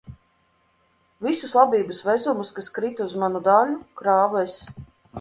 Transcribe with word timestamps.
Visus 1.25 1.53
labības 1.59 2.01
vezumus, 2.09 2.55
kas 2.57 2.73
krita 2.81 3.09
uz 3.09 3.17
manu 3.27 3.45
daļu, 3.53 3.81
krāvu 4.03 4.45
es. 4.47 4.61